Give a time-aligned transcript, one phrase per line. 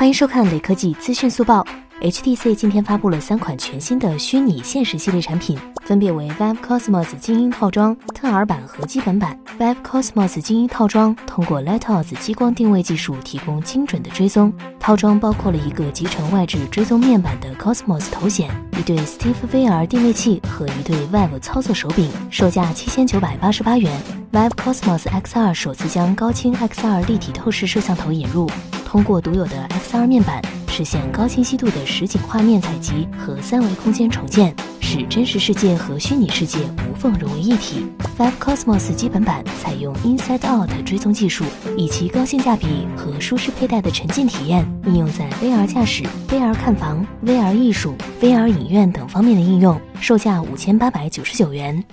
[0.00, 1.62] 欢迎收看雷科技资讯速报。
[2.00, 9.38] HTC 今天发布了三款全新的虚拟现实系列产品，分别为 Vive Cosmos 精英套装、特尔版和基本版。
[9.58, 14.50] Vive Cosmos 精英套装通过 Lighthouse 激光定位技术提供精准的追踪。
[14.78, 24.00] 套装包括了一个集成外置追踪面板的 Cosmos 头显，一对 Steve VR 定位器和一对 Vive 操作手柄，售价七千九百八十八元。
[24.32, 28.50] Vive Cosmos X2 首次将高清 XR 立体透视摄像头引入。
[28.90, 36.58] 通过独有的 XR 面板，实现高清晰度的实景画面采集和三维空间重建，使真实世界和虚拟世界
[36.90, 37.86] 无缝融为一体。
[38.18, 41.44] Five Cosmos 基本版采用 Inside Out 追踪技术，
[41.76, 51.84] 以其高性价比和舒适佩戴的沉浸体验，应用在 VR 驾驶、VR 看房、VR 艺术、VR 影院等方面的应用，售价五千八百九十九元。